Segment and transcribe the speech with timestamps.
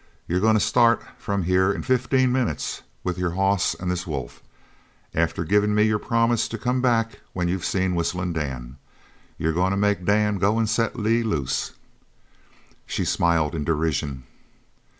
[0.27, 4.41] You're goin' to start from here in fifteen minutes with your hoss an' this wolf,
[5.13, 8.77] after givin' me your promise to come back when you've seen Whistlin' Dan.
[9.37, 11.73] You're goin' to make Dan go an' set Lee loose."
[12.87, 14.23] She smiled in derision.